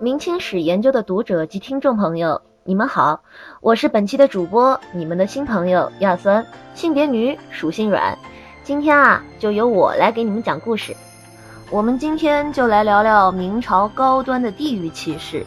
[0.00, 3.20] 明清史研究的读者及听众朋友，你们好，
[3.60, 8.16] 我是本期的主播，你们的新朋友亚酸，性别女，属性软。
[8.62, 10.94] 今天啊，就由我来给你们讲故事。
[11.68, 15.44] 我们今天就来聊聊明朝高端的地域歧视。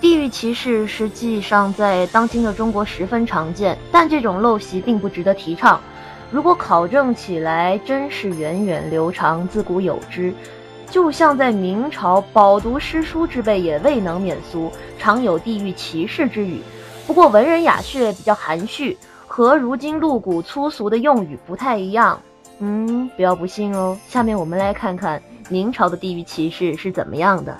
[0.00, 5.78] 地域歧视实际上在当今的中国十分常见，但这种陋习并不值得提倡。
[6.30, 10.32] 如果考证起来，真是源远流长，自古有之。
[10.90, 16.60] 就像在明朝，饱读诗书之辈也未能免俗，常有地域歧视之语。
[17.06, 18.96] 不过文人雅士比较含蓄，
[19.26, 22.20] 和如今露骨粗俗的用语不太一样。
[22.58, 23.98] 嗯，不要不信哦。
[24.08, 27.56] 下面我们来看看明朝的地域歧视是怎么样的。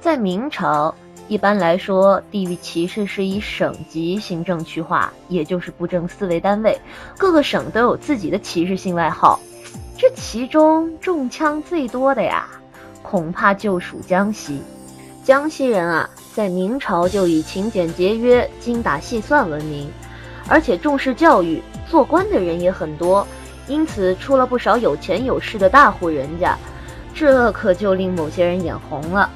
[0.00, 0.92] 在明朝，
[1.28, 6.76] 一般来说，地域歧视是以省级行政区划，也就是布政司为单位，
[7.16, 9.38] 各个省都有自己的歧视性外号。
[9.96, 12.48] 这其中中枪最多的呀。
[13.12, 14.62] 恐怕就属江西，
[15.22, 19.86] 江西人啊，在明朝就以勤俭节约、精打细算闻名，
[20.48, 23.26] 而且重视教育，做官的人也很多，
[23.68, 26.56] 因此出了不少有钱有势的大户人家，
[27.12, 29.28] 这可就令某些人眼红了。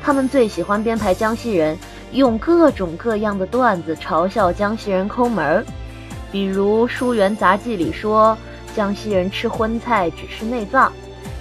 [0.00, 1.76] 他们最喜欢编排江西人，
[2.12, 5.64] 用各种各样的段子嘲笑江西人抠门儿，
[6.30, 8.38] 比如《书园杂记》里说，
[8.76, 10.92] 江西人吃荤菜只吃内脏。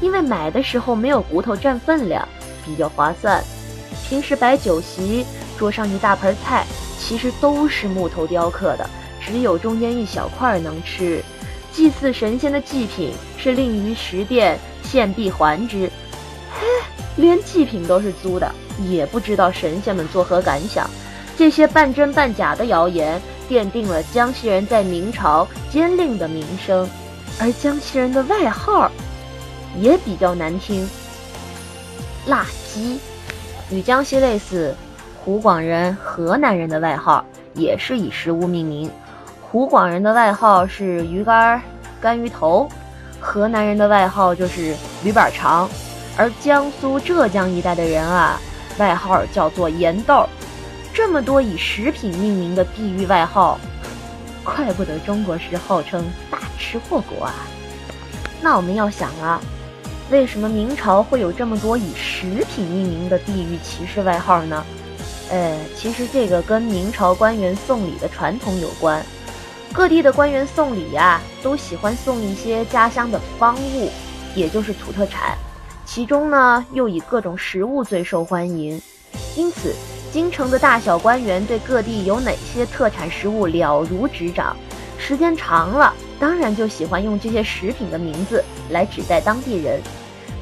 [0.03, 2.27] 因为买的时候没有骨头占分量，
[2.65, 3.41] 比较划算。
[4.05, 5.25] 平时摆酒席，
[5.57, 6.65] 桌上一大盆菜，
[6.99, 8.85] 其实都是木头雕刻的，
[9.21, 11.23] 只有中间一小块能吃。
[11.71, 15.89] 祭祀神仙的祭品是令于十殿，献币还之。
[16.51, 16.67] 嘿，
[17.15, 18.53] 连祭品都是租的，
[18.89, 20.85] 也不知道神仙们作何感想。
[21.37, 26.89] 这些半真半假的谣言，奠定了江西人在明朝坚令的名声，
[27.39, 28.91] 而江西人的外号。
[29.79, 30.87] 也比较难听。
[32.25, 32.99] 辣鸡，
[33.69, 34.75] 与江西类似，
[35.23, 38.89] 湖广人、河南人的外号也是以食物命名。
[39.41, 41.61] 湖广人的外号是鱼干、
[42.01, 42.69] 干鱼头，
[43.19, 45.69] 河南人的外号就是驴板肠，
[46.17, 48.39] 而江苏、浙江一带的人啊，
[48.77, 50.27] 外号叫做盐豆。
[50.93, 53.59] 这么多以食品命名的地域外号，
[54.43, 57.33] 怪不得中国是号称大吃货国啊。
[58.41, 59.41] 那我们要想啊。
[60.09, 64.63] 为什么明朝会有这么多以食品命名的地域歧视外号呢？
[65.31, 69.03] 呃，其实这个跟明朝官员送礼的传统有关。
[69.71, 73.89] 各地的官员送礼呀，都喜欢送一些家乡的方物，
[74.35, 75.35] 也就是土特产。
[75.85, 78.79] 其中呢，又以各种食物最受欢迎。
[79.35, 79.73] 因此，
[80.11, 84.55] 京城的大小官员对各地有哪些特产食物了如指掌。
[84.99, 89.81] 时间长了，当然就喜欢用这些食品的名字来指代当地人。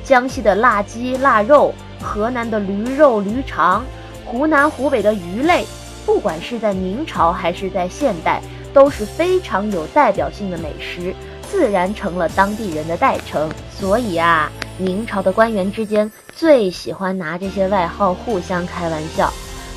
[0.04, 3.84] 江西的腊鸡、腊肉，河南的驴肉、驴肠，
[4.26, 5.66] 湖南、湖北的鱼类，
[6.06, 8.42] 不管是在明朝还是在现代，
[8.74, 11.14] 都是非常有代表性的美食，
[11.50, 13.50] 自然成了当地人的代称。
[13.72, 19.32] 所以啊，明朝的官员之间最喜欢拿这些外号互相开玩笑。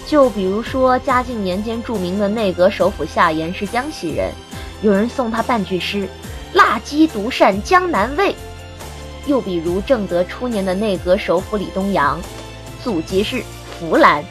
[0.06, 4.30] 就比如说嘉靖年间著名的内阁首辅夏言是江西人。
[4.82, 6.08] 有人送他半句诗
[6.52, 8.34] ：“辣鸡独善江南味。”
[9.26, 12.20] 又比如正德初年的内阁首辅李东阳，
[12.82, 13.42] 祖籍是
[13.80, 14.22] 湖南，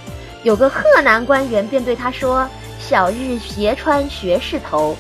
[0.44, 2.48] 有个河南官员便对他说
[2.80, 4.96] ：“小日斜穿学士头，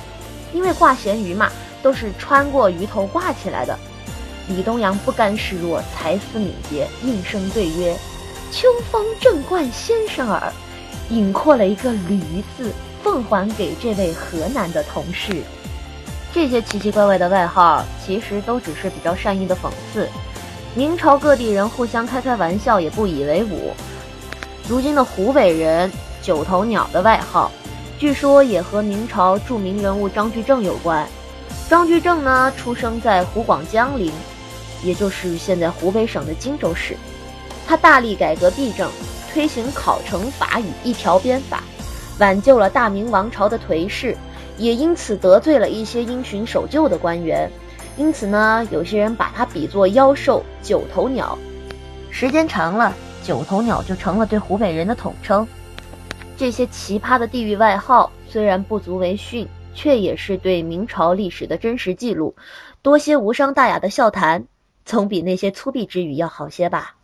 [0.52, 1.52] 因为挂咸鱼嘛，
[1.84, 3.78] 都是穿过鱼头挂起来的。”
[4.50, 7.96] 李东阳不甘示弱，才思敏捷，应声对曰
[8.52, 10.52] ：“秋风正惯先生耳。”
[11.10, 12.20] 隐括了一个“驴”
[12.58, 12.72] 字。
[13.04, 15.44] 奉还给这位河南的同事，
[16.34, 20.08] 这些奇奇怪怪的外号其实都只是比较善意的讽刺。
[20.74, 23.74] 明朝各地人互相开开玩笑也不以为忤。
[24.70, 25.92] 如今的湖北人
[26.24, 27.52] “九头鸟”的外号，
[28.00, 31.06] 据说也和明朝著名人物张居正有关。
[31.70, 34.12] 张居正呢，出生在湖广江陵，
[34.82, 36.96] 也就是现在湖北省的荆州市。
[37.68, 38.90] 他大力改革弊政，
[39.32, 41.62] 推行考成法与一条鞭法。
[42.20, 44.16] 挽救了大明王朝的颓势，
[44.58, 47.50] 也因此得罪了一些因循守旧的官员。
[47.98, 51.38] 因此呢，有些人把他比作妖兽九头鸟。
[52.10, 52.94] 时间长了，
[53.24, 55.48] 九头鸟就成了对湖北人的统称。
[56.36, 62.36] 这些奇葩的地域外号虽然不足为训，却也是对明朝历史的真实记录。
[62.82, 64.46] 多些无伤大雅的笑谈，
[64.86, 66.96] 总比那些粗鄙之语要好些吧。